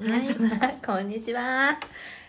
[0.00, 0.48] 皆様、
[0.86, 1.76] こんにちは。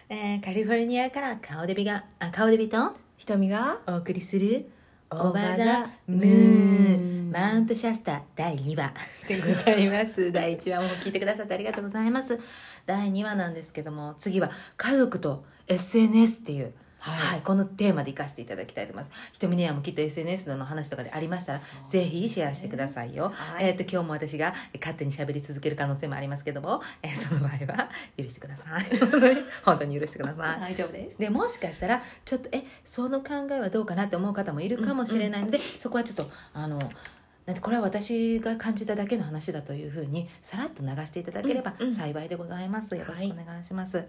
[0.10, 4.72] えーカリフォルニアから顔デビが、あ、顔デビと瞳がお送りする、
[5.12, 8.92] オーバーザムーン、マウントシャスタ第2話
[9.28, 10.32] でございます。
[10.34, 12.40] 第1話も聞いてくださってありがとうございます。
[12.88, 19.16] 第2話なんですけども、次は家族と SNS っていう、は、はいいこのテーマで活かしていただきたいと思います。
[19.34, 23.32] ひとみねやもきっと SNS の話とかでありましたら、そうぜひシェアしてくださいよ。
[23.34, 28.86] はいえっ、と、今日も私が勝手に喋り続ける可能性もありますけども、えー その場合は許してください。
[29.64, 30.60] 本当に許してください。
[30.62, 36.80] 大丈夫ですでもしかしたらちょっとえその考えはどうかなって思う方もいるかもしれないので、そこはちょっとあの
[37.46, 44.06] なんてこれは私が感じただけの話だというふうにさらっと流していただければうんうん幸いでございます、よろしくお願いします、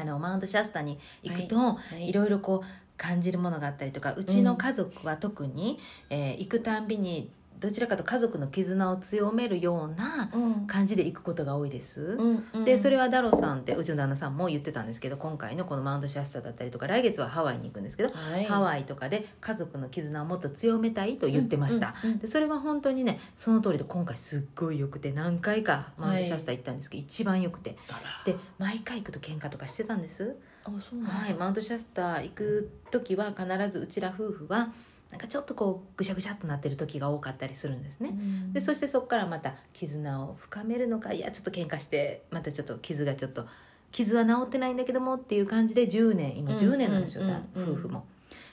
[0.00, 2.08] あのマウントシャスタに行くと、はい。
[2.08, 5.78] いろいろこう感じるものがあったりとかうちの家族は特に、
[6.08, 7.30] えー行くたんびに
[7.60, 10.66] どちらかと家族の絆を強めるようなうん。
[10.66, 18.44] 感じで行くことが多いです、うんでそれはダロさんってうちの旦那さんも言ってたんですけど今回のこのマウントシャスタだったりとか来月はハワイに行くんですけど、はい。
[18.44, 22.18] ハワイとかで家族の絆をもっと強めたいと言ってました、うんうんうん。
[22.20, 27.76] でそれは本当にねその通りで今回すっごいよくて何回かマウントシャスタ行ったんですけど、一番よくて。
[28.24, 30.36] で毎回行くと喧嘩とかしてたんです。
[30.64, 34.72] あそうなんだはい、マウントシャスター行く時は必ずうちら夫婦は
[35.12, 38.52] なんかちょっとこうぐしゃぐしゃっとなってる時が多かったりするんですね、うん。
[38.54, 43.46] でそしてそこからまた絆を深めるのかいやちょっと喧嘩してまたちょっと傷がちょっと
[43.90, 48.06] 傷は治ってないんだけどもっていう感じで10年今うん10年なんですよ、夫婦も。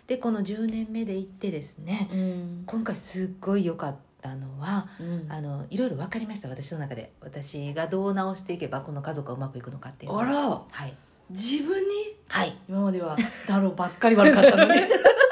[0.05, 2.63] でこの10年目で行ってですねうん。
[2.65, 5.25] 今回すっごい良かったのはうん。
[5.31, 7.13] あのいろいろ分かりました私の中で。
[7.21, 10.33] 私がどう直していけばこの家族がうまくいくのかっていうあら。
[10.69, 10.93] はい。
[11.29, 12.17] 自分に？
[12.27, 12.57] はい。
[12.67, 13.15] 今までは
[13.47, 14.69] だろうばっかり悪かったのに。
[14.69, 14.75] ご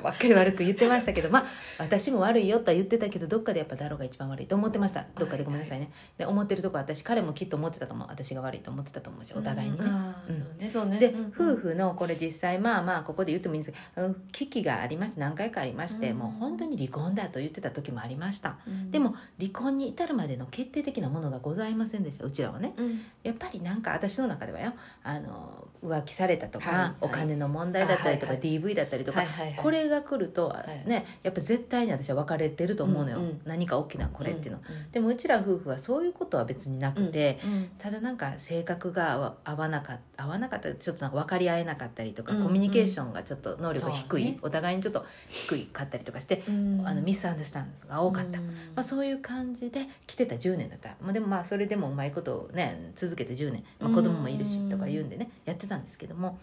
[0.00, 1.30] ばっかり悪く言ってましたけど。
[1.30, 1.46] まあ
[1.78, 5.06] 私も悪いよとは言ってたけどどっかでやっぱだろうが一番悪いと思ってました。
[5.18, 8.08] どっかでごめんなさいね、で思ってるとこ私彼もきっと思ってたと思う。
[8.08, 9.78] 私が悪いと思ってたと思うしお互いに。
[9.78, 9.84] ね、
[10.28, 10.36] うん。
[10.36, 10.98] そうねそうね。
[10.98, 11.32] で、うんうん。
[11.54, 16.18] 夫婦のこれ実際まあまあここで言ってもいいんですけどうん危機がありまして何回かありまして、うん。
[16.18, 18.58] もう本当に離婚だと言ってた時もありました。
[18.66, 18.90] うん。
[18.90, 22.24] でも離婚に至るまでの決定的なものがございませんでした。
[22.24, 22.74] うちらはね。
[22.76, 23.00] うん。
[23.22, 24.72] やっぱりなんか私の中ではよ。
[25.02, 26.94] あの浮気されたとか、はいはい。
[27.02, 29.56] お金の問題だったりとか、あはい DV だったりとか、はいはいはい。
[29.56, 30.54] これが来ると、
[30.86, 30.88] い。
[30.88, 33.40] ねやっぱ絶対に私は別れてると思うのよ、うんうん。
[33.44, 44.38] 何か大きなこれっていうの、うんでもうちら夫婦はそういうことは別になくて、うんただなんか性格が合わなかった合わなかったちょっとなんか分かり合えなかったりとか、うんコミュニケーションがちょっと能力が低い、ね。
[44.42, 46.82] お互いにちょっと低いかったりとかして、うん。
[46.86, 48.46] あのミスアンダースタンドが多かった、うん。
[48.46, 56.38] まあ、そういう感じで来てた10年だった、まあ、でもまあそれでもうまいことをね続けて10年、まあ、子供もいるしとか言うんでねやってたんですけども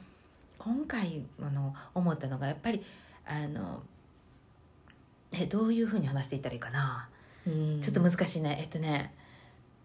[0.58, 2.84] 今回あの思ったのがやっぱり
[3.26, 3.82] あの
[5.32, 7.10] えどういうふうに話していったらいいかな、
[7.48, 7.82] うん。
[7.82, 8.58] ちょっと難しいね。
[8.62, 9.14] えっとね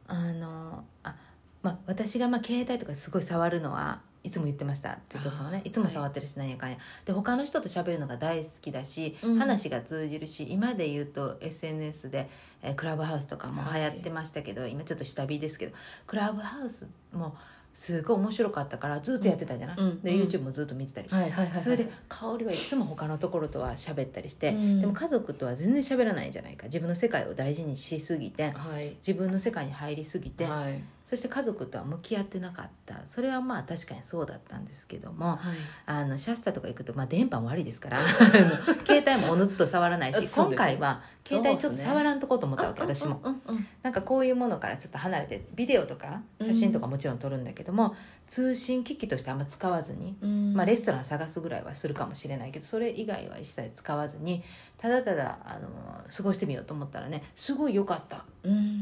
[0.07, 1.15] あのあ、
[1.63, 4.99] まあ、私がまあ携帯とかすごい触るのはいつも言ってました。
[5.09, 5.63] 哲夫さんはね。
[5.65, 6.79] いつも触ってるしなんやかんや。
[7.05, 9.39] で他の人と喋るのが大好きだし、うん。
[9.39, 12.29] 話が通じるし今で言うと SNS で、
[12.63, 17.37] えークラブハウスとかも流行ってましたけど、今ちょっと下火ですけどクラブハウスも
[17.79, 19.75] すごい面白かったからずっとやってたじゃな。
[19.75, 20.21] い、でうん。
[20.21, 20.27] うん。
[20.27, 21.07] YouTube もずっと見てたり。
[21.07, 21.63] して、はいはいはいはい。
[21.63, 24.81] それで香りはいつも他のところとは喋ったりして、うん。
[24.81, 26.65] でも家族とは全然喋らないんじゃないか。
[26.65, 28.97] 自分の世界を大事にしすぎてはい。
[28.97, 33.03] 自分の世界に入りすぎて、はいそして家族とは向き合ってなかった。
[33.07, 35.39] それはまあ確かにそうだったんですけどもはい。
[35.87, 37.99] あのシャスタとか行くと、まあ、電波も悪いですから。
[38.85, 40.29] 携帯もおのずと触らないしね。
[40.35, 43.23] 今回は携帯ちょっと触らんとこうと思ったわけ、私も。
[43.25, 50.55] うんうんうんなんかこういうものからちょっと離れてビデオとか写真とかもちろん撮るんだけども、通信機器としてあんま使わずに、うん。
[50.55, 54.43] まあ、レストラン探すぐらいはするかもしれないけどそれ以外は一切使わずに
[54.77, 55.69] ただただあの
[56.15, 58.78] 過ごしてみようと思ったらねすごい良かった、ううんん、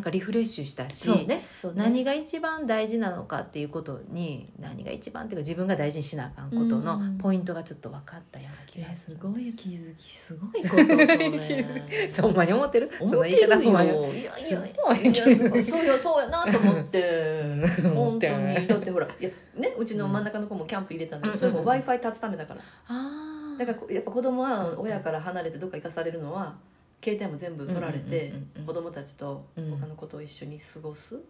[0.00, 1.44] なんかリフレッシュしたし、ね。
[1.60, 1.82] そうね。
[1.82, 7.18] 何が一番大事なのかっていうことに何が一番っていうか自分が大事にしなあかんことのうん。
[7.18, 10.84] ポイントがちょっと分かったような気えがする、すごい気づきすごいこと。
[10.88, 12.90] それそんまに思ってる？
[12.98, 13.48] 思ってるよ。
[13.60, 17.00] 言いやいすやそうよそうやなと思って。
[17.84, 18.66] うん本当に。
[18.66, 22.60] だってほらいやねうちの真ん中の子もキャンプ入れたんだけどそれも w i f i 立つためだから。
[22.88, 26.54] あだからこやっぱ子供は親から離れてどっか行かされるのは
[27.02, 28.32] 携帯も全部取られて
[28.66, 29.70] 子供たちとうん。
[29.78, 31.20] 他の子と一緒に過ごす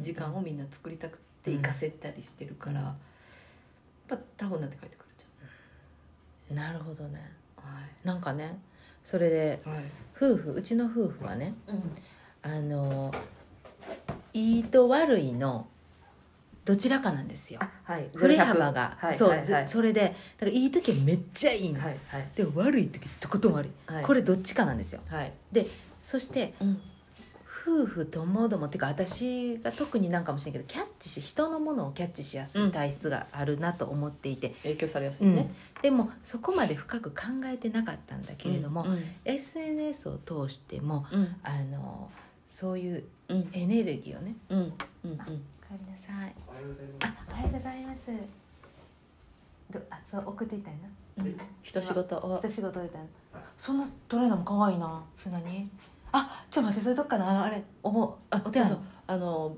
[0.00, 2.86] 時間をみんな作りたくて行かせたりしてるから、うん。
[2.86, 2.94] やっ
[4.08, 5.06] ぱタフになって帰ってくる
[6.48, 7.32] じなるほどね。
[7.58, 8.06] ゃんはい。
[8.06, 8.58] なんかね
[9.04, 9.84] それではい。
[10.16, 11.82] 夫婦うちの夫婦はねうん。
[12.42, 13.12] あの
[14.32, 15.66] いいと悪いの
[16.64, 17.60] どちらかなんですよ。
[17.84, 18.08] はい。
[18.14, 19.68] 振れ幅が、はいそう、はいはい。
[19.68, 20.16] それでだか
[20.46, 22.28] らいい時はめっちゃいいの、はいはい。
[22.34, 24.04] で悪い時とことん悪い、はい。
[24.04, 25.00] これどっちかなんですよ。
[25.08, 25.32] はい。
[25.52, 25.66] で
[26.02, 26.80] そしてうん。
[27.62, 35.52] 夫婦ともどもっていうか私が特になんかもしれないけどキャッチし人のものをキャッチしやすい体質があるなと思っていて、影響されやすいね、
[35.82, 39.02] でもそこまで深く考えてなかったんだけれども、うん。
[39.26, 41.36] SNS を通してもうん。
[41.42, 42.10] あの
[42.48, 43.48] そういううん。
[43.52, 44.58] エネルギーをねうん。
[44.58, 44.70] うん。
[45.04, 45.18] うん。
[45.20, 46.34] おかえりなさい。
[46.48, 47.26] おはようございあます。
[47.30, 48.00] おはようございます。
[49.72, 51.24] どあそう送っていたいな。
[51.24, 51.36] うん。
[51.62, 52.16] 一仕事。
[52.16, 53.02] を一仕事置いたい
[53.56, 55.70] そのトレーナーも可愛いなそれ何
[56.10, 58.70] あちょっと待ってそれどっかなあのあれおぼあお手洗い？
[58.70, 58.86] そうそう。
[59.06, 59.56] あの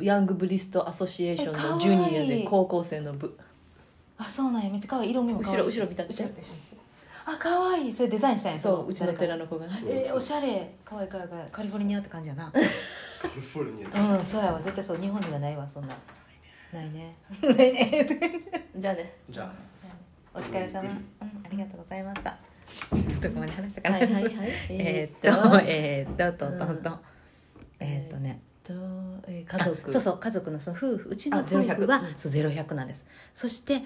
[0.00, 1.70] ヤングブリストアソシエーションえかわい。
[1.70, 3.38] いのジュニアで高校生の部。
[4.16, 4.70] あそうなんや。
[4.70, 5.10] めっちゃ可愛い。
[5.10, 5.60] 色味も可愛いし。
[5.60, 6.28] 後ろ後ろ見た後ろ
[7.30, 7.92] あ可愛い。
[7.92, 9.72] それデザインしたんやそううちの寺の子がね。
[9.86, 10.74] えー、おしゃれ。
[10.82, 11.50] 可愛い可愛い可愛い。
[11.52, 12.50] カリフォルニアって感じやな。
[12.50, 12.58] カ
[13.28, 14.16] リフォルニア。
[14.16, 14.60] うんそうやわ。
[14.62, 15.94] 絶対そう日本にはないわそんな。
[16.72, 17.16] ないね。
[17.42, 18.08] ないね。
[18.76, 19.12] じゃあね。
[19.28, 19.52] じゃあ、
[20.38, 20.80] お疲れ様。
[20.80, 20.88] うん。
[20.88, 22.38] ありがとうございました。
[23.20, 24.32] どこまで話したかなはいはいはい。
[24.70, 26.46] えーっとえーっと。
[26.46, 27.00] とんとんとん。
[27.80, 28.40] えーっとね。
[28.64, 28.72] と
[29.26, 29.90] えー家族。
[29.90, 31.08] あそうそう家族のその夫婦。
[31.10, 32.14] うちのあ夫婦0100はうん。
[32.16, 33.04] そうゼロ百なんです。
[33.34, 33.82] そして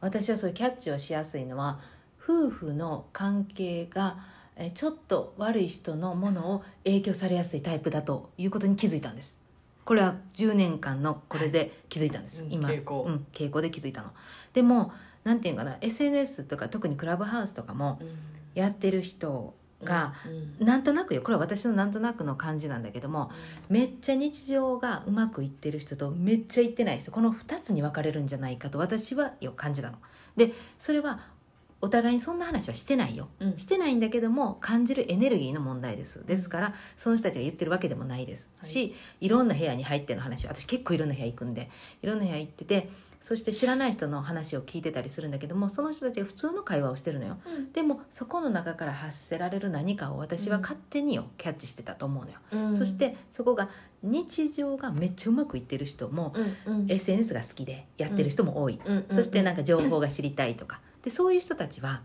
[0.00, 1.80] 私はそうキャッチをしやすいのは
[2.26, 4.18] 夫婦の関係が
[4.56, 9.40] えちょっと悪い人のものを影響されやすいタイプだということに気づいたんです。
[9.84, 12.68] これは10年間のこれで気づいたんです、うん今。
[12.68, 13.04] 傾向。
[13.06, 14.10] うん、傾向で気づいたの。
[14.52, 14.92] でも
[15.24, 18.08] なんていうかな SNS とか特にクラブハウスとかもうん。
[18.54, 20.14] やってる人が、
[20.58, 20.66] うん。
[20.66, 21.20] なんとなくよ。
[21.20, 23.30] これは私のなんとなくの感じなんだけども
[23.68, 29.98] めっちゃ日常がうまくいってる人とめっちゃいってない人この2つに分かれるんじゃないかと私はよ感じたの。
[30.36, 31.35] でそれは
[31.80, 33.28] お互いにそんな話はしてないよ。
[33.38, 33.58] うん。
[33.58, 36.24] してないんだけども感じるエネルギーの問題です。
[36.26, 38.48] ですからその人たちが言ってるわけでもないです。
[38.64, 41.70] し、い、ろんな部屋に入っての話私結構いろんな部屋行くんで
[42.02, 42.88] いろんな部屋行ってて
[43.20, 47.38] そして知らない人の話を聞いてたりするんだけどもその人たちが普通の会話をしてるのよ。
[47.44, 47.72] うん。
[47.72, 52.76] でもそこの中から発せられる何かを私は勝手によキャッチしてたと思うのよ、うん。
[52.76, 53.68] そしてそこが
[54.02, 56.34] 日常がめっちゃうまくいってる人も、
[56.66, 56.86] うんうん。
[56.90, 59.06] SNS が好きでやってる人も多い、うん。
[59.10, 62.02] そしてなんか情報が知りたいとかでそういう人たちは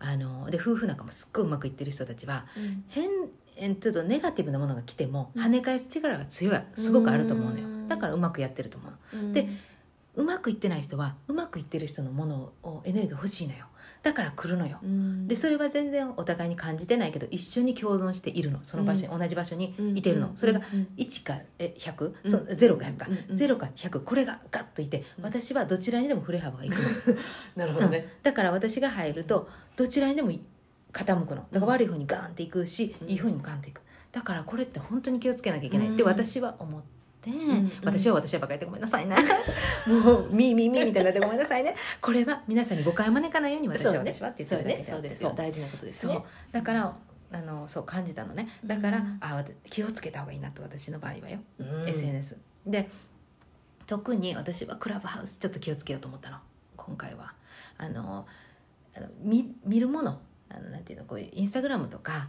[0.00, 2.84] あので夫婦仲もすっごいうまくいってる人たちはうん。
[2.88, 3.04] 変
[3.56, 5.42] えちょっとネガティブなものが来てもうん。
[5.44, 7.68] 跳ね返す力が強いすごくあると思うのよ。
[7.68, 7.88] うん。
[7.88, 9.32] だからうまくやってると思うの。
[9.32, 9.48] で
[10.16, 13.66] うまくいってない人はうまくいってる人のものをエネルギーが欲しいのよ
[14.02, 14.78] だから来るのよ。
[14.82, 15.28] うん。
[15.28, 18.58] でそれは全然お互いに感じてないけど一緒に共存しているの。
[18.62, 20.60] その場所に、同じ場所にいてるの、それが
[20.96, 22.30] 1かえ100、うん。
[22.30, 25.24] そう0か100か、うんうん0か100これがガッといてうん。
[25.24, 26.78] 私はどちらにでも振れ幅がいくの。
[27.56, 28.08] なるほどね。
[28.22, 30.32] だから私が入るとどちらにでも
[30.92, 31.46] 傾くの。
[31.50, 33.08] だから悪い方にガーンっていくし、うん。
[33.08, 33.82] いい方にもガーンっていく。
[34.12, 35.88] だからこれって本当に気をつけなきゃいけない。
[35.88, 36.88] ってうん私は思って、
[37.28, 39.16] ん私は私はばかりでごめんなさいね。
[39.86, 41.74] もうミーミーミーみたいになってごめんなさいね。
[42.00, 44.80] これは皆さんに誤解を招かないように私はって言ってるだけであって。
[44.80, 45.32] ねそうですよ。
[45.36, 46.12] 大事なことですそう。
[46.12, 46.96] ねだから
[47.32, 48.48] あのそう感じたのね。
[48.64, 51.88] だから、うんあ気をつけた方がいいなと私の場合はよ、うん。
[51.88, 52.36] SNS
[52.66, 52.88] で
[53.86, 56.38] 特に私はクラブハウスちょっと気をつけようと思ったの。
[56.76, 57.34] 今回は。
[57.76, 58.26] あの
[58.94, 60.20] あの見見るもの。
[60.48, 62.28] あのなんていうのこういうインスタグラムとか、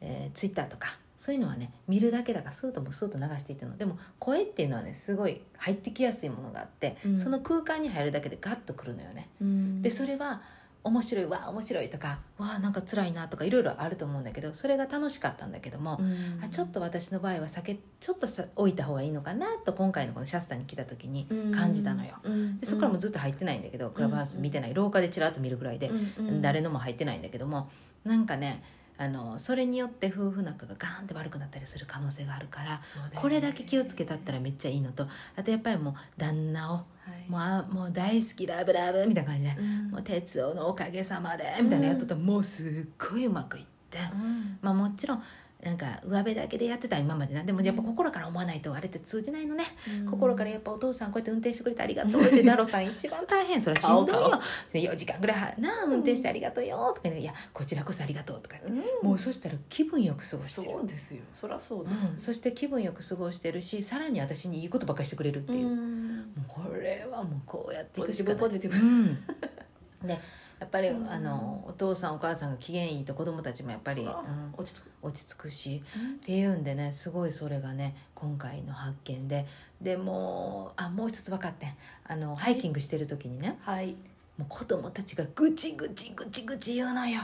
[0.00, 3.76] えー、ツイッターとかそういうのはね見るだけだからスーッともスーッと流していったの。
[3.76, 7.18] でも声っていうのはねすごい入ってきやすいものがあって、うん。
[7.18, 9.28] その空間に入るだけでガッとくるのよね。
[9.40, 9.82] うん。
[9.82, 10.42] でそれは
[10.84, 16.40] 面白いわあ面白いとかわあなんか辛いなとかいろいろあると思うんだけどそれが楽しかったんだけども、うん。
[16.42, 22.60] あちょっと私の場合は避けちょっとさ置いた方がいいのかなと今回のこのシャスタに来た時に感じたのよ、うん。
[22.60, 26.28] でそこからもうずっと入ってないんだけど、クラブハウス見てない廊下でちらっと見るぐらいで、うん。
[26.28, 26.42] うん。
[26.42, 27.68] 誰のも入ってないんだけども
[28.04, 28.62] なんかね
[29.00, 32.80] あのそれによって夫婦仲がガーンって悪くなったりする可能性があるから、
[33.14, 35.06] これだけ気をつけたったらめっちゃいいのと。
[35.36, 36.82] あとやっぱりもう旦那をは
[37.26, 37.30] い。
[37.30, 39.90] もうあもう大好きラブラブみたいな感じで、うん。
[39.90, 42.66] もう哲夫のおかげさまでみたいなやっとったらもうすっ
[42.98, 44.58] ごいうまくいって、うん。
[44.60, 45.22] まあもちろん
[45.62, 47.42] なんか上辺だけでやってた今までな。
[47.42, 49.64] でもやっぱ心から思わないとあれって通じないのね、
[50.08, 53.60] 心からやっぱお父さんこうやって運転してくれてありがとうって ダロさん一番大変。
[53.60, 54.40] それはしんどい顔よ
[54.72, 60.70] 4時間ぐらいなあ運転してありがとうよとか言っていやこちらこそありがとうとか言って、もうそしたら気分よく過ごしてる。
[60.70, 61.22] そうですよ。
[61.34, 66.20] そりゃそうでうん、すそして気分よく過ごしてるしさらに私にいいことばっかりしてくれるっていう、もうん。
[66.20, 68.38] うこれはもうこうやっていくしかない。
[68.38, 68.76] ティブポジティブ。
[68.78, 70.18] うん、 で
[70.60, 71.10] やっぱり、うん。
[71.10, 74.06] あのお父さんお母さんが機嫌いいと子供たちもやっぱり、う。
[74.06, 74.08] ん、
[74.56, 74.90] 落ち着く。
[75.00, 75.82] 落ち着くし
[76.16, 79.46] っていうんでねすごいそれがね今回の発見で。
[79.80, 81.74] でもうあもう一つ分かってん。
[82.04, 83.96] あのハイキングしてる時にねはい。
[84.36, 87.22] もう子供たちがぐちぐちぐちぐち言うのよ。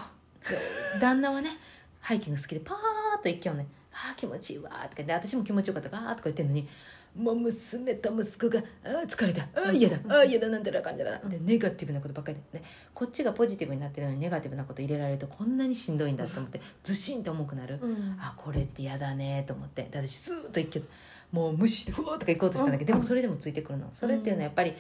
[0.48, 0.58] で
[1.00, 1.58] 旦那はね
[2.00, 2.76] ハイキング好きでパー
[3.18, 6.68] ッと行きよんねああ気持ちいいわ」とか言って私も気持ちよかったかとか言ってんのに
[7.16, 9.42] もう娘と息子が「あー疲れた。
[9.54, 9.96] あー嫌だ。
[10.08, 12.64] あー嫌だなんてな感じだ」でネガティブなことばっかりでね。
[12.92, 18.16] こっちがポジティブになってるのにネガティブなこと入れられるとこんなにしんどいんだと思ってずしんと重くなる、うん。
[18.20, 20.82] あこれって嫌だねと思ってで私スーッと行け
[21.30, 23.88] もう無視してふわーとか行こうとしたんだけど、でもそれでもついてくるの。
[23.92, 24.74] それっていうのはやっぱり、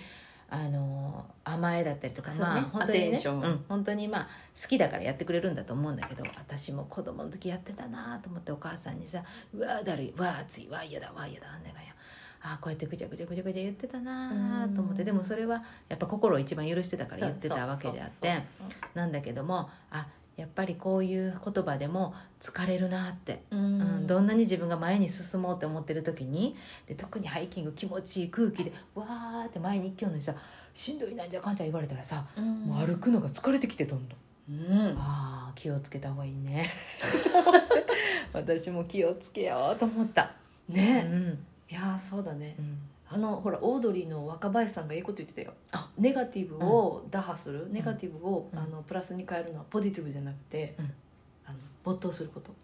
[0.48, 2.38] あの甘えだったりとか、ね。
[2.38, 4.28] まあ本当にねアテンションうん、本当にまあ
[4.60, 10.14] 好きだからやってくれるんだと思うんだけど私も子供の時やってたなと思ってお母さんにさ「うわーだるい。
[10.16, 10.68] わー暑い。
[10.68, 11.12] わー嫌だ。
[11.12, 11.48] わー嫌だ。
[11.52, 11.88] あんねがよ」
[12.46, 15.00] あーこうやってぐちゃぐちゃぐちゃぐちゃ言ってたなと思って。
[15.00, 18.42] うんでもそれはやっぱ心を一番許してたから言ってたわけであって
[18.94, 23.42] なんだけどもあやっぱりこういう言葉でも疲れるなって。
[23.50, 23.80] そううん。
[23.80, 26.54] うんどんなに自分が前に進もうって思ってる時に
[26.86, 30.34] で特にハイキング気持ちいい空気でわーって前に行きようのにさ
[30.74, 32.64] しんどいなんじゃかんじゃ言われたらさ、うん。
[32.66, 34.16] もう歩くのが疲れてきてどんど
[34.50, 34.96] ん、うん。
[34.98, 36.68] ああ気をつけた方がいいね。
[38.34, 40.32] 私も気をつけようと思った、
[40.68, 41.06] ね。
[41.08, 42.54] うんいやーそうだね。
[42.56, 42.78] うん。
[43.10, 45.54] あのほらオードリーの若林さんがいいこと言ってたよ。
[45.72, 45.90] あ。
[45.98, 48.58] ネガティブを打破する、ネガティブを、うん。
[48.58, 50.84] あのプラスに変えるのはポジティブじゃなくて、うん。
[51.46, 52.54] あの没頭すること、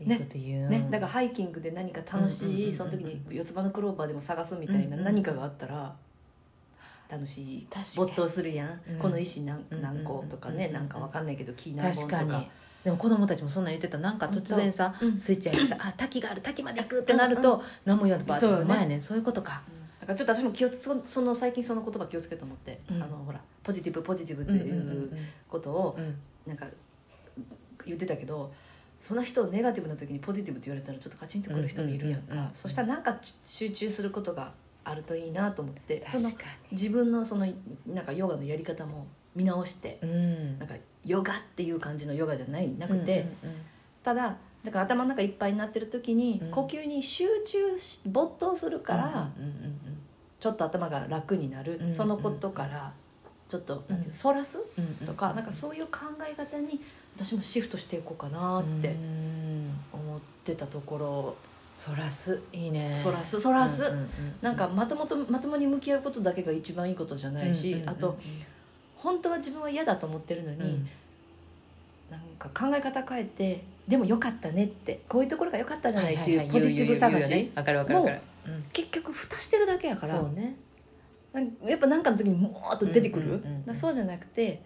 [0.00, 5.94] いいこと言う、ね、だからハイキングで何か楽しいその時に四つ葉のクローバーでも探すみたいな何かがあったら
[7.08, 7.68] 楽しい。
[7.96, 8.98] 没頭するやん、うん。
[8.98, 12.16] この石何うん何個とかうんうなんかわかんないけど木何本とか。
[12.18, 12.50] 確かに
[12.84, 13.98] でも子供たちもそんなん言ってた。
[13.98, 15.18] なんか突然さうん。
[15.18, 19.00] スイッチ入ってさ「あ滝がある滝まで行く」ってなると何も言わんとバーッと前ね。
[19.00, 19.62] そういうことか。
[19.68, 19.88] うん。
[20.00, 23.02] だからちょっと私も気をつそその最近その言葉気をつけと思って、うん。
[23.02, 25.10] あのほらポジティブポジティブっていう
[25.48, 25.98] ことを
[26.46, 26.66] なんか
[27.84, 28.52] 言ってたけど
[29.00, 34.52] その人をネガティブな時にポジティブって言われたらちょっとカチンとくる人もいるやんか、そしたらなんかち集中することが
[34.84, 36.30] あるといいなと思ってその
[36.72, 37.46] 自分のその
[37.86, 40.58] なんかヨガのやり方も見直してにうん。
[40.58, 40.74] なんか
[41.08, 43.56] ヨガっていう感じのヨガじゃないなくて、うんうん
[44.04, 46.50] ただだから頭の中いっぱいになってる時に、うん。
[46.50, 49.78] 呼吸に集中し没頭するから、うんうんうん
[50.40, 52.92] ちょっと頭が楽になる、うんそのことから
[53.48, 54.12] ちょっとなんていううん。
[54.12, 54.58] そらす？
[54.58, 56.00] うんうんとか、なんかそういう考
[56.30, 56.80] え方に
[57.16, 59.70] 私もシフトしていこうかなってうん。
[59.92, 61.36] 思ってたところ、
[61.74, 62.40] そらす？
[62.52, 63.00] いいね。
[63.02, 63.40] そらす？
[63.40, 64.08] そらす、うんうんうん
[64.42, 67.88] なんかまともとまともに向き合うことだけが一番いいことじゃないし、うんうんうん。
[67.90, 68.18] あと
[68.98, 70.88] 本当は自分は嫌だと思ってるのに、うん。
[72.10, 78.20] なんか考え方変えてでもよかったねってこういうところが良かったじゃないっていうポジティブ探し、わかるわかるわかる。
[78.46, 78.64] うん。
[78.72, 80.18] 結局蓋してるだけやから。
[80.18, 80.56] そうね。
[81.32, 83.42] なんやっぱ何かの時にもーっと出てくる、
[83.74, 84.62] そうじゃなくて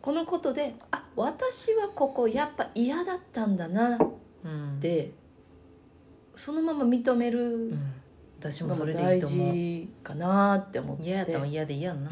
[0.00, 3.98] このことであ私はここやっぱ嫌だったんだなっ
[4.44, 4.78] うん。
[4.80, 5.12] て
[6.34, 7.94] そのまま認めるうん
[8.42, 9.54] 私もそれでい大いと思う。
[9.54, 11.04] 事かなって思って。
[11.04, 12.10] 嫌やったも嫌で嫌やんな。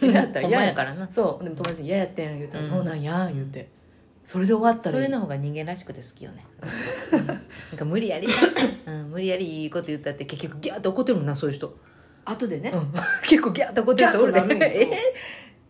[0.00, 0.74] 嫌やったら嫌や。
[0.74, 1.08] からな。
[1.10, 1.44] そう。
[1.44, 3.68] でも友達に嫌やってん言うたら、うんそうなんや言うて。
[4.24, 5.04] それで終わったらいい。
[5.04, 6.46] それの方が人間らしくて好きよね。
[7.12, 7.26] うん。
[7.26, 7.38] なん
[7.76, 8.30] か無理やり。
[8.30, 8.40] さ、
[8.86, 11.76] うん、無理やりいいこと言ったって結局ギャーって怒ってるもんなそういう人、
[12.24, 12.92] 後でね、うん、
[13.26, 14.40] 結構ギャーって怒ってる人おるで。
[14.40, 14.88] ギャーってなるんよ。
[14.92, 15.14] え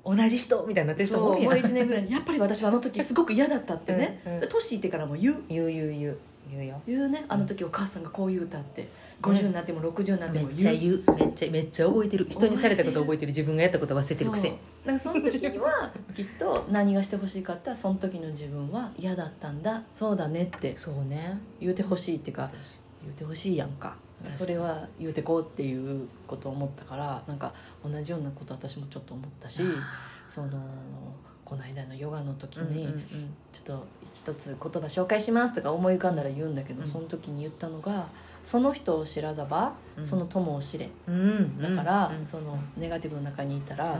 [0.05, 1.43] 同じ人みたいになってる人もそう。
[1.43, 2.03] もうん1年ぐらい。
[2.03, 4.49] にやっぱり私はあの時すごく嫌だったってね、うんうん。
[4.49, 5.37] 年いってからも言う。
[5.49, 6.19] 言う言う言う。
[6.51, 6.83] 言うよ。
[6.87, 7.25] 言うね。
[7.29, 8.87] あの時お母さんがこう言うたって
[9.23, 11.05] 50になっても60になってもめっちゃ言う。
[11.19, 12.27] めっちゃめっちゃ覚えてる。
[12.29, 14.57] 人にされたこと覚えてる自分がやったこと忘れてるくせそう。
[14.57, 19.83] だからその時にはきっと何がしてほしいかってその時の自分は嫌だったんだ。
[19.93, 21.39] そうだねってそうね。
[21.61, 22.51] 言うてほしいっていうか
[23.03, 23.97] 言うてほしいやんか。
[24.31, 27.53] それは言うてこうっていうことを思ったからなんか
[27.85, 29.61] 同じようなこと私もちょっと思ったし
[30.31, 30.51] その
[31.45, 32.87] この間のヨガの時に、
[33.53, 36.87] ちょっと一つ言葉紹介しますとか思い浮かんだら言うんだけど、うん。
[36.87, 38.07] その時に言ったのが
[38.45, 40.07] 「その人を知らざば、うん。
[40.07, 41.15] その友を知れ」うん。
[41.15, 42.27] うんだから、うん。
[42.27, 43.99] そのネガティブの中にいたら、うん。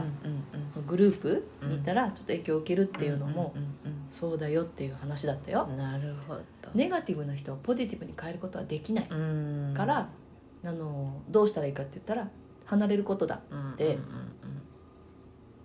[0.77, 0.87] うん。
[0.87, 3.61] グループにいたらちょっと影響を受けるっていうのも、うん。
[3.61, 3.69] うん。
[4.11, 5.67] そうだよっていう話だったよ。
[5.69, 6.41] う、んなるほど。
[6.75, 9.07] ネガティブな人をポジティブに変えることはできない。
[9.09, 9.73] うん。
[9.75, 10.07] から、
[10.63, 12.29] あのどうしたらいいかって言ったら
[12.65, 13.75] 離れることだうん。
[13.75, 14.03] でうん。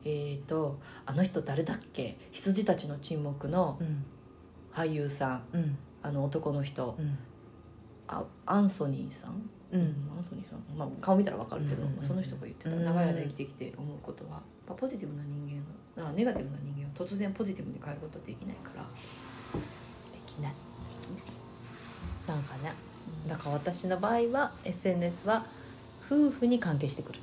[0.05, 2.17] えーとあの人誰だっけ？
[2.33, 4.05] 羊たちの沈黙のうん。
[4.73, 5.43] 俳優さん。
[5.53, 5.79] うん。
[6.03, 6.97] あの男の人。
[6.99, 7.19] うん
[8.11, 9.81] あアンソニーさん、うん。
[10.17, 12.71] アンソニーさん、まあ、顔見たら分かるけど、うんうんうんその人が言ってた。
[12.71, 12.85] うん。
[12.85, 15.63] 長い間生きてきて思うことは、やっぱポジティブな人
[15.97, 19.59] 間のあネガティブな人間を突然ポジティブに変えることはできないから、で
[20.27, 20.53] きない。
[22.27, 22.73] なんかね。
[23.29, 25.45] だから私の場合は SNS は
[26.07, 27.21] 夫婦に関係してくる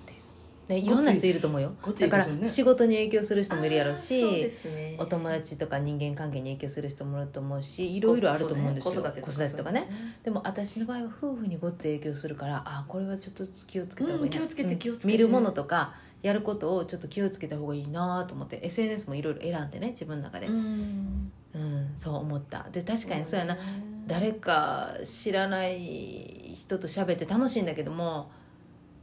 [0.67, 1.73] っていろんな人いると思うよ。
[1.81, 4.97] ごっつだから仕事に影響する人もいるやろうでしすね。
[4.99, 8.91] お友達とか人間関係に影響する人もいると思うしいろいろあると思うんですよ。
[8.91, 8.97] ね。
[8.97, 9.89] 子育てとかね。
[10.23, 21.31] でも私の場合は夫婦にごっつ影響するからあこれはちょっと気をつけた方がいいな、うん気をつけてうん気をつけて見るものとかやることをちょっと気をつけた方がいいなと思って SNS もいろいろ選んでね自分の中で、うん。
[21.53, 22.67] うん、そう思った。
[22.71, 23.57] で確かにそうやな、
[24.05, 28.29] 誰か知らない人と喋って楽しいんだけども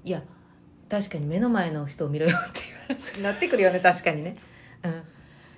[0.04, 0.22] いや
[0.94, 3.16] 確かに目の前の人を見ろよっていう話。
[3.16, 4.36] に なってくるよね確かにね。
[4.84, 5.02] うん。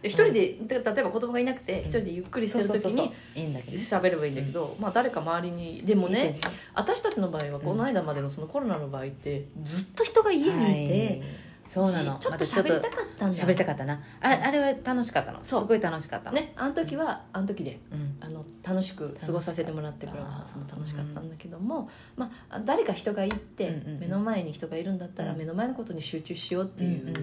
[0.02, 3.72] 一人で例えば子供がいなくて一人でゆっくりしてる時にいいんだけど。
[3.72, 5.82] ね喋ればいいんだけど、まあ誰か周りに。
[5.84, 6.38] でもね
[6.74, 11.22] 私たちの場合はこの間までのそのコロナの場合ってずっと人が家にいて、はい
[11.66, 12.18] そうなの。
[12.18, 13.36] ちょっと喋りたかったんだ。
[13.36, 13.94] 喋りたかったな。
[14.20, 15.40] ああれは楽しかったの。
[15.42, 16.36] すごい楽しかったの。
[16.36, 18.16] ねあの時はあの時でうん。
[18.20, 21.20] あの楽しく過ごさせてもらってからは楽しかったその楽しかった。
[21.20, 24.00] んだけども、まあ、誰か人がいて、うんうんうん。
[24.00, 25.38] 目の前に人がいるんだったらうん。
[25.38, 27.22] 目の前のことに集中しようっていうんうんうんうん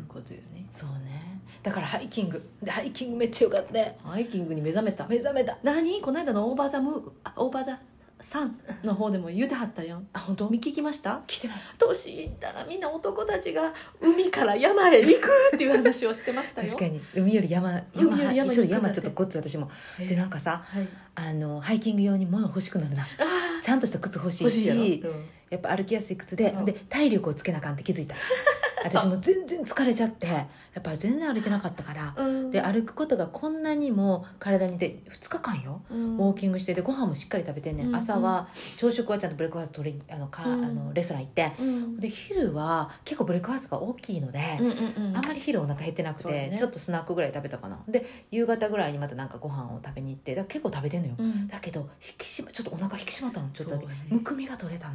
[0.00, 1.40] うことよねそうね。
[1.62, 2.42] だからハイキング。
[2.62, 5.06] でハイキングめっちゃよかったよハイキングに目覚めた。
[5.06, 5.56] 目覚めた。
[5.62, 6.00] 何？
[6.00, 7.78] この間のオーバーザムーあオーバーザ？
[8.20, 10.48] さんの方でも言うてはったよあ本当？
[10.48, 11.22] 見聞きました？
[11.26, 11.56] 来てない。
[11.78, 16.68] 年いったらみんな男たちが海から山へ行くっていう話をしてましたよ。
[16.68, 17.00] 確かに。
[17.14, 19.66] 海より山海より山にちょっと山ちょっとごっつ私も。
[19.66, 20.88] はいでなんかさはい。
[21.16, 23.02] あのハイキング用に物欲しくなるな。
[23.02, 23.06] あ
[23.62, 25.24] ちゃんとした靴欲しい欲しいやうん。
[25.50, 28.16] やっぱ歩きやすい靴でで体力をつけなあかんって気づいた
[28.84, 30.46] 私も全然疲れちゃってや
[30.78, 32.50] っぱり全然歩いてなかったからうん。
[32.50, 36.16] で歩くことがこんなにも体にで2日間ようん。
[36.18, 40.64] ウォーキングしてでご飯もしっかり食べてんねん、うん朝は朝食はちゃんと breakfast 取りあのか、うん。
[40.64, 41.52] あのレストラン行って。
[41.58, 41.96] うん。
[41.96, 45.16] で昼は結構 breakfast が大きいので、うんうんうん。
[45.16, 46.56] あんまり昼お腹減ってなくて、ね。
[46.58, 47.78] ちょっとスナックぐらい食べたかな。
[47.88, 51.48] で夕方ぐらいにまたなんかご飯を食べに行ってだ結構食べてんのよ、うん。
[51.48, 53.86] だけど引き締まちょっとお腹引き締まったのちょっとだけ。
[53.86, 53.94] ね。
[54.10, 54.94] むくみが取れたの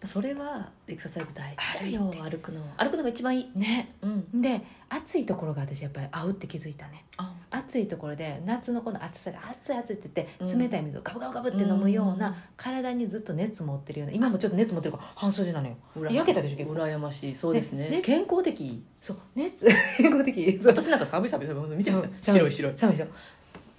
[0.00, 2.12] ぱそれはエクササイズ大事だよ。
[2.30, 2.60] 歩くの。
[2.76, 3.58] 歩くのが一番いい。
[3.58, 3.94] ね。
[4.02, 4.42] うん。
[4.42, 7.04] で暑いところが私やっぱり合うって気づいたね。
[7.16, 7.34] あ。
[7.50, 10.58] 暑いところで夏のこの暑さで熱い熱いって言って、うん。
[10.58, 15.76] 冷たい水をガブガブガブって飲むような、体にずっと熱持ってるような今もちょっと熱持ってるから半袖なのよ。
[16.10, 16.74] 焼けたでしょ結構。
[16.74, 17.34] 羨ましい。
[17.34, 18.00] そうですね。
[18.02, 18.84] 健康的。
[19.00, 19.66] そう熱。
[19.98, 20.60] 健康的。
[20.64, 21.76] 私なんか寒い寒い寒い。
[21.76, 22.72] 見てくださいそう白い白い。
[22.76, 22.96] 寒い。
[22.96, 23.10] でしょ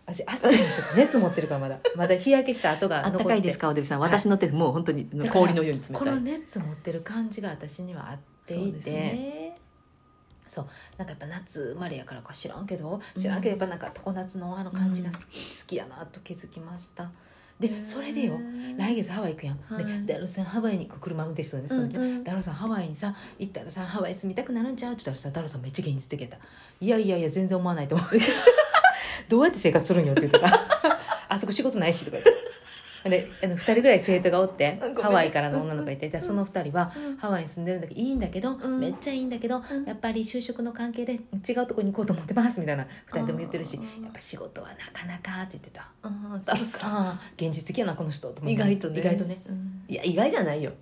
[0.06, 1.80] 私暑いのちょっと熱持ってるからまだ。
[1.96, 3.70] まだ日焼けした跡があった残ってかいですか？
[3.70, 4.00] おでびさん。
[4.00, 4.10] はい。
[4.12, 6.16] 私の手もう本当に氷のように冷こたい。
[6.16, 8.92] の熱持ってる感じが私にはあっていて。
[8.92, 9.56] ね。
[10.48, 10.66] そう。
[10.98, 15.28] なんかやっぱ夏生まれやからか知らんけど知らんけどやっぱなんか常夏のあの感じが好き,、好
[15.68, 17.10] きやなと気づきました。
[17.60, 18.40] でそれでよ。
[18.76, 19.86] 来月ハワイ行くやん、はい。
[20.06, 22.24] でダルさんハワイに行く車運転手とねその時、うんうん。
[22.24, 24.94] ダルさんハワイにさ行ったらさハワイ住みたくなるんちゃう？
[24.94, 26.38] って言ったらさダルさんめっちゃ現実的やった。
[26.80, 28.18] いやいやいや全然思わないと思う
[29.32, 30.52] どうやって生活するんよって言ってた。
[31.30, 32.42] あそこ仕事ないしとか言って。
[33.10, 37.18] であの2人ぐらい生徒がおってハワイからの女の子がいてでその2人はうん。
[37.18, 38.80] ハワイに住んでるんだけどいいんだけど、うん。
[38.80, 39.64] めっちゃいいんだけど、ん。
[39.86, 45.88] やっぱり就職の関係で違うとこに行こうと思ってますみたいな2人とも言ってるしやっぱ仕事はなかなかって言ってた。
[46.02, 48.52] あーダルさん現実的やなこの人と思って。
[48.52, 49.00] 意外とね。
[49.00, 49.42] 意外とね、
[49.88, 50.74] いや意外じゃないよ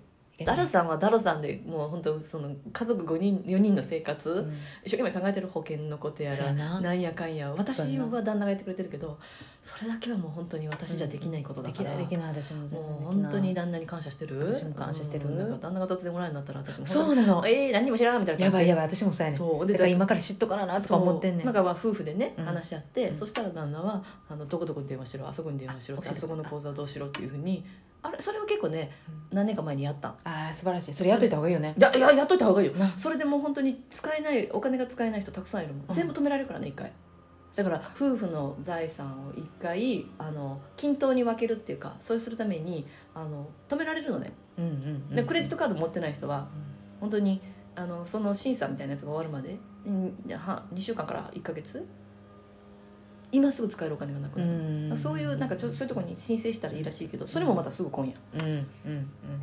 [0.44, 4.52] ダルさんはダルさんでもう本当その家族5人4人の生活、うん。
[4.84, 6.80] 一生懸命考えてる保険のことやらな。
[6.80, 7.52] なんやかんや。
[7.56, 9.18] 私は旦那がやってくれてるけど
[9.62, 14.38] それだけはもう本当に私じゃできないことだでから、きないできない私ももう本当に旦那に感謝してる？
[14.52, 15.38] 私も感謝してるうん。
[15.38, 17.46] なんか旦那が突然おらんようになったら私もそうなの。
[17.46, 18.96] えー、何にも知らんみたいなやばいやばばい。
[18.96, 19.38] 私もそうやねん。
[19.38, 19.66] そう。
[19.66, 21.44] でだから今から知っとかななとか思ってんねん。
[21.44, 22.44] なんかまあ夫婦でね、うん。
[22.44, 23.16] 話し合って、うん。
[23.16, 27.64] そしたら旦那はあのどこどこに電話しろあそこに電話しろあそこの口座をどうしろっていうふうに
[28.02, 28.90] あれそれを結構ね
[29.30, 30.08] 何年か前にやった。
[30.08, 30.94] んああ素晴らしい。
[30.94, 31.74] それやっといた方がいいよね。
[31.76, 32.74] いやいややっといた方がいいよ。
[32.74, 32.86] な。
[32.96, 35.94] それでもう本当に使えないお金が使えない人たくさんいるもん、うん。
[35.94, 36.92] 全部止められるからね一回。
[37.54, 44.32] だから夫婦の財産を一回あの均等に分けるっていうかそうするためにあの止められるのね。
[44.58, 46.48] うんうんうんでクレジットカード持ってない人は
[47.00, 47.40] 本当に
[47.74, 49.58] あのその審査みたいなやつが終わるまで
[49.88, 51.86] んは2週間から1か月
[53.32, 54.98] 今すぐ使えるお金がなくうなる、ん。
[54.98, 58.66] そういうなんかちょそういうところに申請したらいいらしいけどそれもまたすぐ今夜うんうんうん。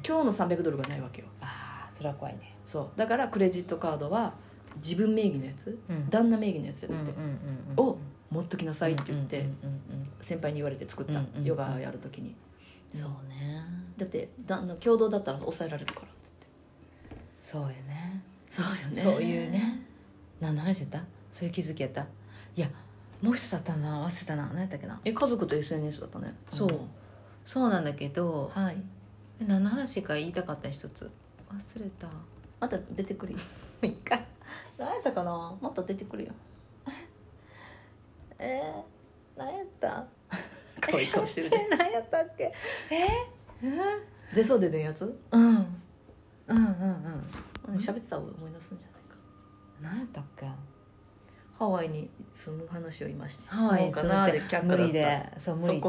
[0.05, 1.27] 今日の300ドルがないわけよ。
[1.41, 2.55] ああそれは怖いね。
[2.65, 2.99] そう。
[2.99, 4.33] だからクレジットカードは
[4.77, 6.09] 自分名義のやつうん。
[6.09, 7.97] 旦那名義のやつじゃなくて、うんを
[8.29, 9.45] 持っときなさいって言って、
[10.19, 12.35] 先輩に言われて作った、ヨガやるときに。
[12.93, 12.99] うん。
[12.99, 13.63] そうね。
[13.97, 18.21] だって旦那共同だったら抑えられるからってそうよね。
[18.49, 19.01] そうよね。
[19.01, 19.81] そういうね。
[20.41, 21.01] 何の話やった？
[21.31, 22.05] そういう気づきやった？
[22.55, 22.69] いや
[23.21, 24.99] もう一つあったな忘れたな何やったっけな？
[25.03, 26.35] え家族と SNS だったね。
[26.49, 26.79] そう。
[27.45, 28.77] そうなんだけどはい。
[29.45, 31.09] 何の話か言いたかった一つ。
[31.51, 32.07] 忘れた。
[32.59, 33.39] また出てくるよ。
[33.83, 34.19] いいか
[34.77, 35.55] 何やったかな？
[35.61, 36.33] また出てくるよ。
[38.39, 40.05] えー、何やった？
[40.81, 41.69] 可愛い顔してるえね。
[41.77, 42.53] 何やったっけ？
[42.91, 43.07] え
[44.35, 45.19] 出そうで出んやつ？
[45.31, 45.43] うん。
[45.45, 45.57] うん
[46.47, 46.63] うんうん。
[47.69, 49.17] うん喋ってた方が思い出すんじゃないか。
[49.81, 50.45] 何やったっけ？
[51.57, 54.77] ハワイに住む話を今してハワイにそうかなで却下だった。
[54.77, 55.81] 無理でそう無理っ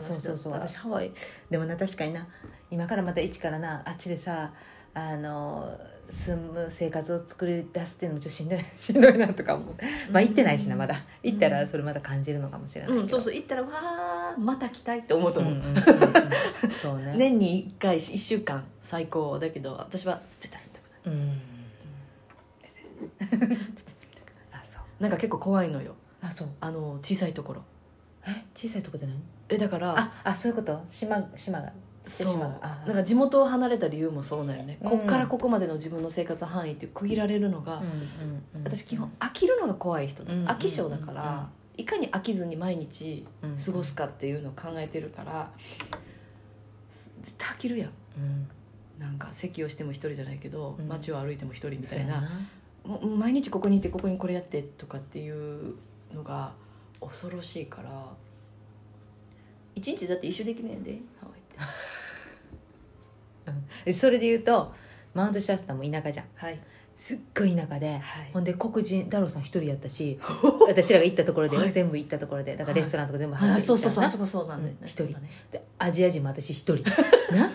[0.00, 0.52] そうそうそう。
[0.54, 1.12] 私ハワイ
[1.50, 2.26] でもな確かにな
[2.70, 4.52] 今からまた一からなあっちでさ
[4.94, 5.78] あの
[6.08, 9.74] 住む生活を作り出すっていうのもちょっとしんどい しんどいなとか思う。
[10.10, 10.96] まあ行ってないしなまだ。
[11.22, 13.34] 行ったらそれまた感じるのかもしれないうんそうそう。
[13.34, 15.54] 行ったらわあまた来たいって思うと思う、
[16.80, 17.14] そうね。
[17.18, 21.14] 年に1回1週間最高だけど私は絶対住んでくない。
[21.14, 21.40] うん
[25.00, 25.94] なんか結構怖いのよ。
[26.22, 26.48] あそう。
[26.60, 27.62] あの小さいところ。
[28.26, 28.44] え？
[28.54, 29.16] 小さいとこで何
[29.48, 30.84] えだからああそういうこと？
[30.88, 31.72] 島島が。
[32.06, 32.32] そう。
[32.34, 32.58] 島が。
[32.60, 34.90] あなんか地元を離れた理由もそうだよね、うん。
[34.90, 37.90] こっからここまでの自分の生活範囲って区切られるのが、うんうん
[38.56, 38.64] うん。
[38.64, 41.38] 私基本飽きるのが怖い人だ、うん飽き性だから、うんうん。
[41.38, 43.54] うんいかに飽きずに毎日うん。
[43.56, 45.50] 過ごすかっていうのを考えてるから、
[47.22, 47.90] 絶対飽きるやん。
[48.18, 48.48] うん。
[48.98, 50.88] なんか席をしても一人じゃないけど、うん。
[50.88, 52.28] 街を歩いても一人みたいな
[52.84, 55.74] 毎日ここにいてここにこれやってとかっていう
[56.14, 56.52] のが
[57.00, 57.90] 恐ろしいから。
[59.74, 61.32] 一日だって一周できねえんでハワ
[63.86, 64.72] イそれで言うと
[65.14, 66.26] マウントシャスターも田舎じゃん。
[66.34, 66.60] はい。
[66.96, 68.02] すっごい田舎ではい。
[68.32, 70.18] ほんで黒人太郎さん一人やったし
[70.68, 71.72] 私らが行ったところで、はい。
[71.72, 72.56] 全部行ったところで。
[72.56, 75.30] だからレストランとか全部入あってそうそうそうそこそうなんで、うん一うだね。
[75.50, 76.84] でアジア人も私一人。
[77.34, 77.50] な？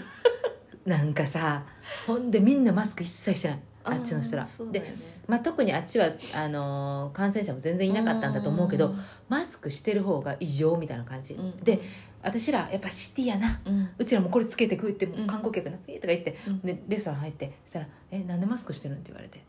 [0.86, 1.66] なんかさ
[2.08, 3.60] ほんでみんなマスク一切してない。
[3.84, 4.44] あっちの人ら。
[4.44, 8.94] ーそうだでよねまあ、特にあっちはあのー感染者も全然いなかったんだと思うけど
[9.30, 11.58] マスクしてる方が異常みたいな感じ、うん。
[11.58, 11.82] で
[12.22, 13.62] 私らやっぱシティやな。
[13.66, 13.90] うん。
[13.98, 16.60] うちらもこれつけてくって観光客な「えとか言って、うん。
[16.62, 19.44] でレストラン入ってそしたら「えなんでマスクしてるん?」って言われて。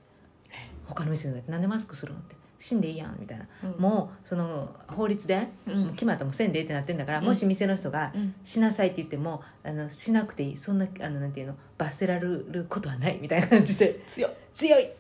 [0.87, 3.81] 他の店で「なんでマスクするん?」って「死んでいいやん」みたいな、うん。
[3.81, 5.49] もうその法律で、
[5.95, 7.25] 決まったらもうせんでってなってんだから、うん。
[7.25, 8.35] もし店の人がうん。
[8.45, 10.57] しなさいって言ってもあのしなくていい。
[10.57, 14.03] そんなあのなんていうの罰せられることはないみたいな感じで。
[14.07, 14.91] 強い強い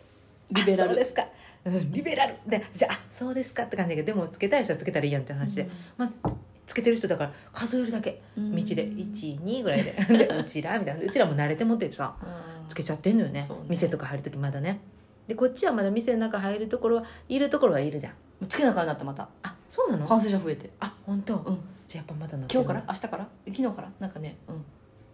[0.50, 0.90] リベラル。
[0.90, 1.26] あそうですか、
[1.64, 2.34] うん、リベラル。
[2.46, 6.30] でじゃああそうですかって感じだけどでもつけたい人はつけたらいいやんって話で、まあ、
[6.66, 8.22] つけてる人だから数えるだけ。
[8.36, 8.54] うん。
[8.56, 8.88] 道で。
[8.88, 9.92] 12ぐらいで。
[10.18, 11.04] でうちらみたいな。
[11.04, 12.68] うちらも慣れてもってさうん。
[12.68, 13.42] つけちゃってんのよね。
[13.42, 13.48] ね。
[13.68, 14.80] 店とか入る時まだね。
[15.28, 18.12] でこっちはまだ店の中入るところはいるところはいるじゃん。
[18.12, 19.28] もうつけなあかんなったまた。
[19.42, 20.06] あそうなの？
[20.06, 20.70] 感染者増えて。
[20.80, 21.58] あ本当、うん。
[21.88, 22.84] じゃあやっぱまだな今日から？
[22.86, 23.28] 明日から？
[23.46, 23.90] 昨日から？
[23.98, 24.64] なんかねうん。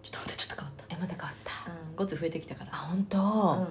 [0.02, 1.50] ちょっと待ってちょっと変わっえまた変わった。
[1.66, 2.70] たうんごつ増えてきたから。
[2.72, 3.20] あ本当、う
[3.62, 3.68] ん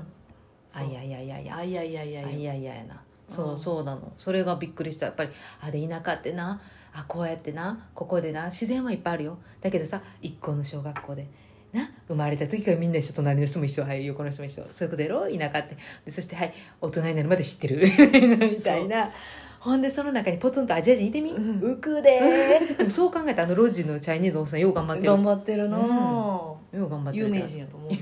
[0.76, 1.58] あいやいやいやいや。
[1.58, 2.28] あいやいやいやいや。
[2.28, 3.02] あいやいややな。
[3.28, 3.58] そううん。
[3.58, 4.14] そうなの。
[4.18, 5.08] それがびっくりした。
[5.08, 5.30] やっぱり
[5.62, 6.62] あで田舎ってな。
[6.94, 7.88] あこうやってな。
[7.94, 8.46] ここでな。
[8.46, 9.38] 自然はいっぱいあるよ。
[9.62, 11.28] だけどさ一個の小学校で。
[11.74, 11.90] な。
[12.08, 14.66] 生まれた時からみんな一緒隣の人も一緒はい横の人も一緒。
[14.66, 15.30] そういうことやろ？
[15.30, 15.78] 田舎って。
[16.06, 17.82] でそしてはい大人になるまで知ってる。
[18.52, 19.12] みたいな。
[19.60, 21.60] ほんでその中にポツンとアジア人いてみ、うん。
[21.60, 22.20] 浮くで。
[22.90, 25.12] そう考えたらあのロッジのチャイニーズのおっさんよう頑張ってる。
[25.12, 25.88] 頑張ってるなうんぁ
[26.78, 28.00] よう頑張ってる有名人やと思うよ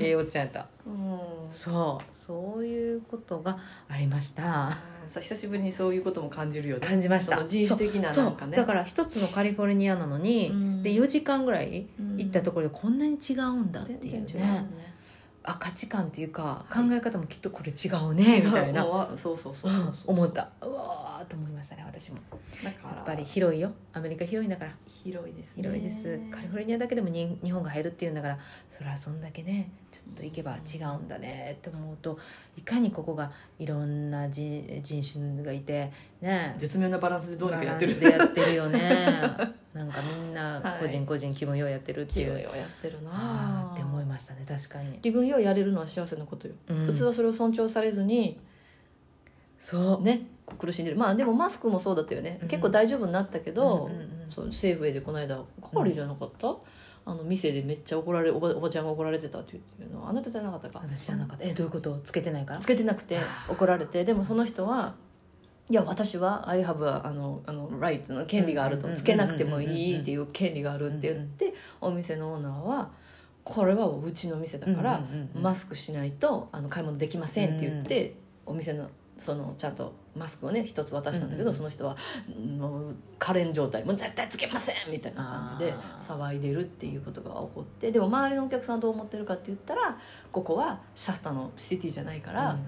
[0.00, 1.03] ええおっちゃんやったうん
[1.50, 2.16] そう。
[2.16, 4.76] そういうことがありました。
[5.08, 6.86] さ久しぶりにそういうことも感じるよね。
[6.86, 7.44] 感じました。
[7.44, 8.56] 人種的ななんかね。
[8.56, 10.82] だから一つのカリフォルニアなのに、うん。
[10.82, 14.66] で4時間ぐらいうん行ったところでこんなに違うんだっていうね
[15.46, 16.88] あ価値観っていうか、はい。
[16.88, 18.82] 考え方もきっとこれ違うねみたいな、
[19.16, 20.12] そうそうそううんそう。
[20.12, 20.48] 思った。
[20.62, 22.18] うわーと思いましたね私も。
[22.62, 23.72] だからやっぱり広いよ。
[23.92, 24.72] アメリカ広いんだから。
[24.86, 25.62] 広いですね。
[25.62, 26.18] 広いです。
[26.30, 28.38] カリフォルニアだけでもに日本が入るっていうんだから
[28.70, 32.18] それはそんだけねちょっと行けば違うんだねって思うと
[32.56, 35.92] いかにここがいろんな人人種がいて
[36.24, 36.54] ね。
[36.58, 38.00] 絶妙なバランスでどうにかやってる。
[38.00, 38.80] でやってるよね。
[39.74, 46.84] なんかみんなはい個人個人気分ようやってるっていう、気分よやってるなって思いましたね確かに、気分ようやれるのは幸せなことよ、うん。
[46.86, 48.40] 普通はそれを尊重されずに
[49.58, 50.02] そう。
[50.02, 50.26] ね
[50.58, 50.96] 苦しんでる。
[50.96, 52.48] まあでもマスクもそうだったよね、うん。
[52.48, 54.30] 結構大丈夫になったけど、うんうんうん。
[54.30, 56.54] そう政府へでこの間係じゃなかった、
[57.06, 60.80] あの店でめっちゃ怒られおばおばちゃんが怒られてたって言ってるのあなたじゃなかったか？
[60.84, 61.44] 私じゃなかった。
[61.44, 61.98] えどういうこと？
[62.04, 62.60] つけてないから？
[62.60, 64.04] つけてなくて怒られて。
[64.04, 64.94] でもその人は
[65.70, 72.90] いや私は「I have a あのあの right」の権利があるとつけなくてもいいっていう権利があるって言ってお店のオーナーは
[73.44, 75.02] 「これはうちの店だから
[75.34, 78.14] マスクしないとあの買い物できません」って言って
[78.46, 81.96] お店のそのちゃんとマスクをね一つ渡したんだけど、その人は
[82.58, 89.98] もう可憐状態もう絶対つけませんみたいな感じで騒いでるっていうことが起こってでも周りのお客さんどう思ってるかって言ったら
[90.32, 92.58] ここはシャスタのシティじゃないから、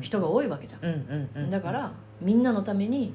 [0.00, 3.12] 人が多いわけじゃん、だからみんなのために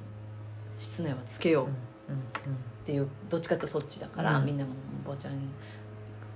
[0.77, 1.67] 室内はつけよう。
[2.11, 4.45] っていうどっちかというとそっちだから、うん。
[4.45, 4.71] みんなも
[5.05, 5.33] おばちゃん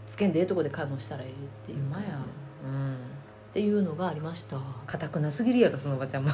[0.06, 1.34] つけんでええとこで買い物したらええっ
[1.66, 2.14] ていう感じで。
[2.66, 2.98] うん
[3.52, 4.58] っていうのがありました。
[4.88, 6.30] 硬くなすぎるやろそのおばちゃんも。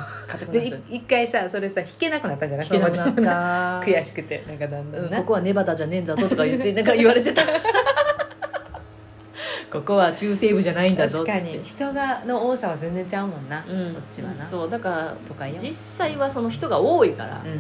[0.52, 3.88] で一回さそれさ弾けなくなったんじゃない聞けなくなった。
[3.88, 7.42] 悔しくてなんかだんだな、うんんここはネバダじゃねえんだぞとか言ってなんか言われてた。
[9.72, 13.96] ここは中西部じゃないんだぞ確かに人がの多さは全然ちゃうもんな、うん。
[13.96, 14.46] こっちはな。
[14.46, 17.60] そうだからとかよ実際はその人が多いから、うんうん。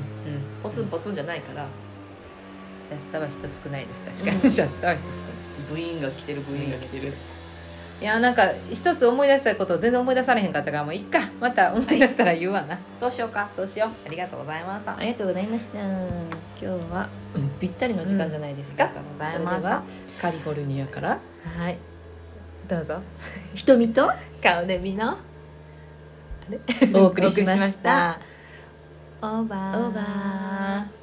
[0.62, 1.65] ポツンポツンじゃないから。
[2.88, 4.52] シャスタは人少ないです確かに、うん。
[4.52, 5.20] シャスタは人少ない。
[5.70, 7.13] 部員が来てる部員が来てる
[7.99, 11.19] いやなんか一つ思い出したことを全然思い出されへんかったからもういっか。
[11.41, 13.49] また思い出したら言うわな、そうしようか。
[13.55, 13.89] そうしよう。
[14.05, 15.79] ありがとうございましたありがとうございました。
[15.79, 15.97] 今
[16.60, 17.10] 日は、
[17.60, 19.83] ぴったりの時間じゃないですか、ありがとうございましたそれでは
[20.21, 21.19] カリフォルニアから。
[21.57, 21.77] はい。
[22.67, 23.01] どうぞ。
[23.55, 24.12] 瞳と？
[24.43, 25.17] 顔で見の
[26.93, 28.19] お送りしました。
[29.21, 29.88] オーバー。
[29.88, 30.96] オーバー